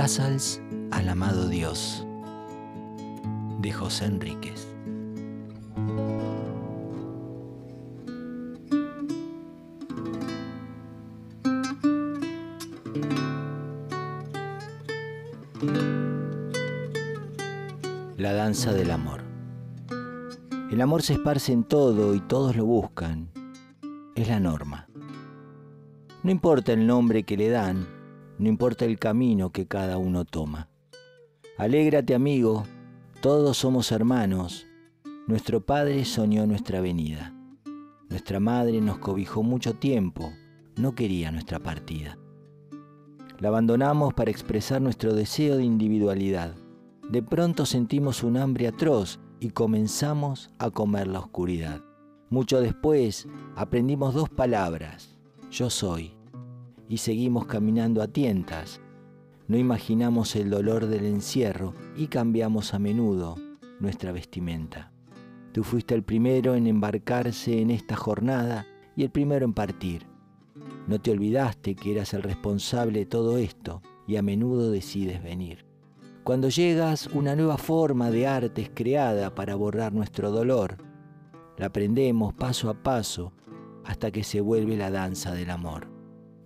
[0.00, 2.06] Casals al amado Dios
[3.58, 4.66] de José Enríquez.
[18.16, 19.20] La danza del amor.
[20.70, 23.28] El amor se esparce en todo y todos lo buscan.
[24.14, 24.88] Es la norma.
[26.22, 27.99] No importa el nombre que le dan,
[28.40, 30.70] no importa el camino que cada uno toma.
[31.58, 32.64] Alégrate amigo,
[33.20, 34.66] todos somos hermanos.
[35.26, 37.34] Nuestro Padre soñó nuestra venida.
[38.08, 40.32] Nuestra Madre nos cobijó mucho tiempo,
[40.76, 42.16] no quería nuestra partida.
[43.38, 46.54] La abandonamos para expresar nuestro deseo de individualidad.
[47.10, 51.82] De pronto sentimos un hambre atroz y comenzamos a comer la oscuridad.
[52.30, 55.18] Mucho después aprendimos dos palabras,
[55.50, 56.14] yo soy,
[56.90, 58.80] y seguimos caminando a tientas.
[59.46, 63.36] No imaginamos el dolor del encierro y cambiamos a menudo
[63.78, 64.92] nuestra vestimenta.
[65.52, 70.06] Tú fuiste el primero en embarcarse en esta jornada y el primero en partir.
[70.88, 75.64] No te olvidaste que eras el responsable de todo esto y a menudo decides venir.
[76.24, 80.76] Cuando llegas, una nueva forma de arte es creada para borrar nuestro dolor.
[81.56, 83.32] La aprendemos paso a paso
[83.84, 85.99] hasta que se vuelve la danza del amor.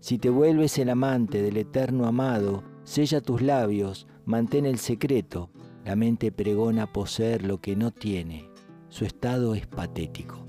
[0.00, 5.50] Si te vuelves el amante del eterno amado, sella tus labios, mantén el secreto.
[5.84, 8.48] La mente pregona poseer lo que no tiene.
[8.88, 10.44] Su estado es patético.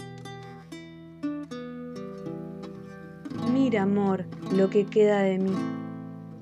[3.54, 5.56] Mira, amor, lo que queda de mí.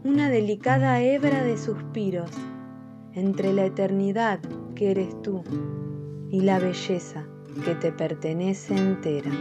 [0.04, 2.30] Una delicada hebra de suspiros
[3.14, 4.40] entre la eternidad
[4.76, 5.44] que eres tú
[6.30, 7.26] y la belleza
[7.64, 9.32] que te pertenece entera.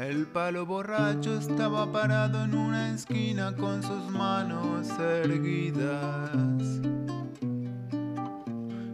[0.00, 6.40] El palo borracho estaba parado en una esquina con sus manos erguidas.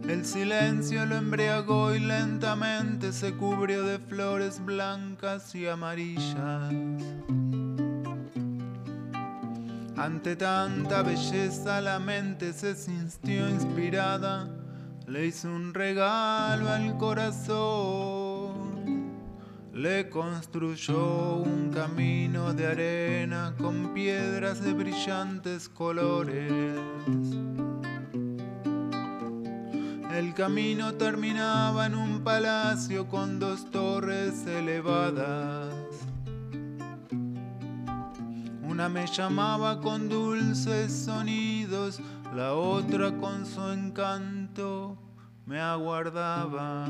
[0.05, 6.73] El silencio lo embriagó y lentamente se cubrió de flores blancas y amarillas.
[9.95, 14.49] Ante tanta belleza la mente se sintió inspirada,
[15.07, 18.26] le hizo un regalo al corazón
[19.77, 26.51] le construyó un camino de arena con piedras de brillantes colores.
[30.11, 35.71] El camino terminaba en un palacio con dos torres elevadas.
[38.63, 42.01] Una me llamaba con dulces sonidos,
[42.35, 44.97] la otra con su encanto
[45.45, 46.87] me aguardaba.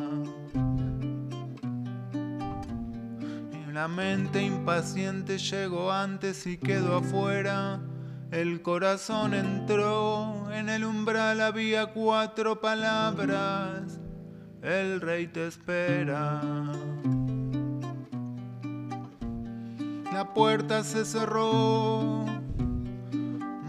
[3.77, 7.79] La mente impaciente llegó antes y quedó afuera.
[8.31, 13.99] El corazón entró, en el umbral había cuatro palabras.
[14.63, 16.41] El rey te espera.
[20.11, 22.25] La puerta se cerró,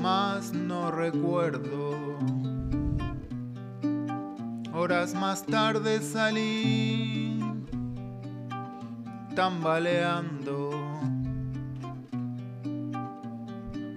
[0.01, 2.19] mas no recuerdo.
[4.73, 7.28] Horas más tarde salí
[9.39, 10.71] tambaleando.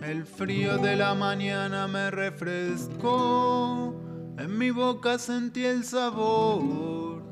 [0.03, 3.95] El frío de la mañana me refrescó,
[4.37, 7.23] en mi boca sentí el sabor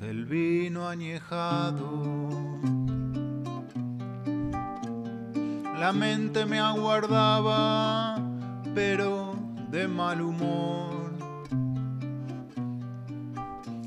[0.00, 2.30] del vino añejado.
[5.78, 8.16] La mente me aguardaba,
[8.74, 9.36] pero
[9.70, 11.12] de mal humor.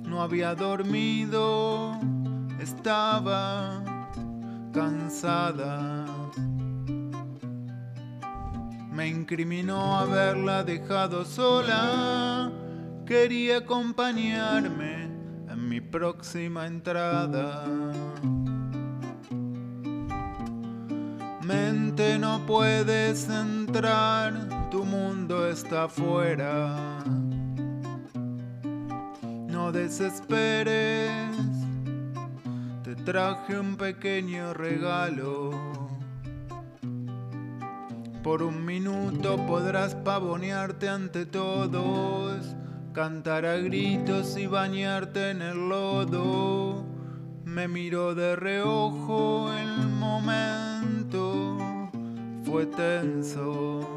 [0.04, 1.98] No había dormido
[2.68, 3.82] estaba
[4.74, 6.06] cansada.
[8.92, 12.52] Me incriminó haberla dejado sola.
[13.06, 15.06] Quería acompañarme
[15.50, 17.64] en mi próxima entrada.
[21.42, 26.76] Mente no puedes entrar, tu mundo está afuera.
[29.48, 31.57] No desesperes
[33.08, 35.52] traje un pequeño regalo.
[38.22, 42.54] Por un minuto podrás pavonearte ante todos,
[42.92, 46.84] cantar a gritos y bañarte en el lodo.
[47.46, 51.58] Me miró de reojo el momento,
[52.44, 53.88] fue tenso.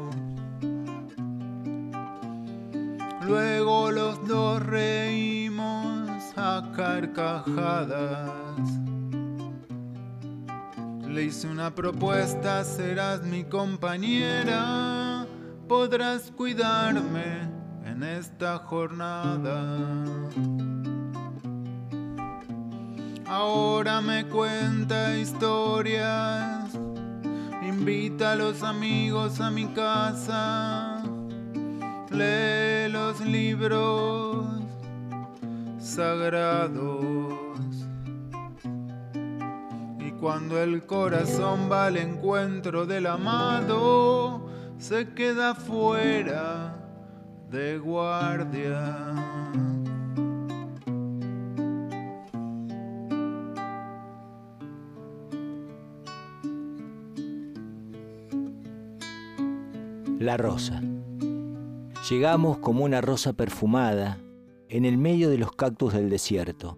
[3.27, 8.80] Luego los dos reímos a carcajadas.
[11.13, 15.27] Le hice una propuesta, serás mi compañera.
[15.67, 17.49] podrás cuidarme
[17.83, 19.77] en esta jornada.
[23.25, 26.71] Ahora me cuenta historias,
[27.61, 31.03] invita a los amigos a mi casa,
[32.09, 34.45] lee los libros
[35.77, 37.50] sagrados.
[40.21, 44.45] Cuando el corazón va al encuentro del amado,
[44.77, 46.75] se queda fuera
[47.49, 49.15] de guardia.
[60.19, 60.83] La rosa.
[62.11, 64.19] Llegamos como una rosa perfumada
[64.69, 66.77] en el medio de los cactus del desierto.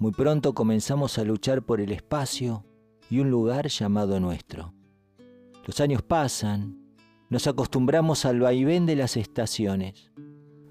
[0.00, 2.64] Muy pronto comenzamos a luchar por el espacio
[3.10, 4.72] y un lugar llamado nuestro.
[5.66, 6.96] Los años pasan,
[7.28, 10.10] nos acostumbramos al vaivén de las estaciones.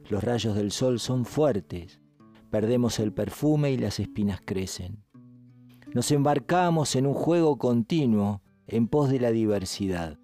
[0.10, 2.02] Los rayos del sol son fuertes,
[2.50, 5.04] perdemos el perfume y las espinas crecen.
[5.94, 10.18] Nos embarcamos en un juego continuo en pos de la diversidad.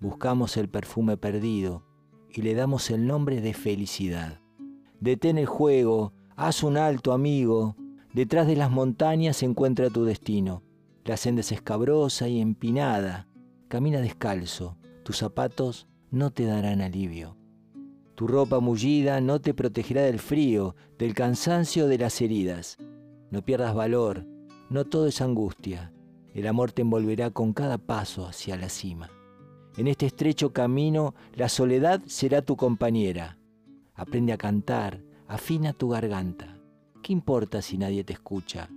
[0.00, 1.84] Buscamos el perfume perdido
[2.30, 4.40] y le damos el nombre de felicidad.
[5.00, 7.76] Detén el juego, haz un alto, amigo.
[8.12, 10.62] Detrás de las montañas se encuentra tu destino.
[11.04, 13.26] La senda es escabrosa y empinada.
[13.68, 17.38] Camina descalzo, tus zapatos no te darán alivio.
[18.14, 22.76] Tu ropa mullida no te protegerá del frío, del cansancio, de las heridas.
[23.30, 24.26] No pierdas valor,
[24.68, 25.90] no todo es angustia.
[26.34, 29.10] El amor te envolverá con cada paso hacia la cima.
[29.78, 33.38] En este estrecho camino la soledad será tu compañera.
[33.94, 36.51] Aprende a cantar, afina tu garganta.
[37.02, 38.70] ¿Qué importa si nadie te escucha?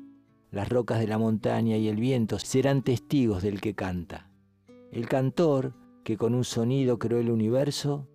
[0.49, 4.31] Las rocas de la montaña y el viento serán testigos del que canta.
[4.91, 8.07] El cantor, que con un sonido creó el universo,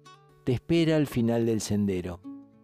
[0.43, 2.21] te espera al final del sendero.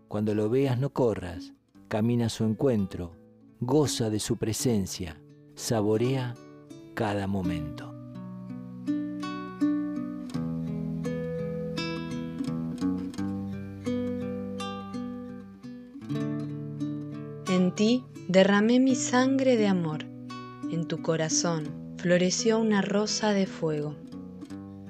[0.09, 1.53] Cuando lo veas no corras,
[1.87, 3.15] camina a su encuentro,
[3.61, 5.21] goza de su presencia,
[5.55, 6.35] saborea
[6.95, 7.86] cada momento.
[17.77, 20.07] Ti derramé mi sangre de amor,
[20.71, 23.95] en tu corazón floreció una rosa de fuego.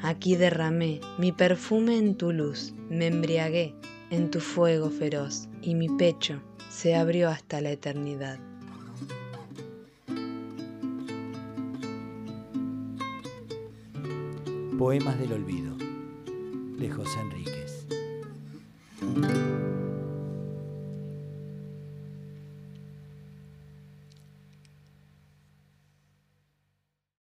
[0.01, 3.75] Aquí derramé mi perfume en tu luz, me embriagué
[4.11, 6.41] en tu fuego feroz y mi pecho
[6.71, 8.39] se abrió hasta la eternidad.
[14.79, 15.75] Poemas del Olvido,
[16.79, 17.66] de José Enríquez.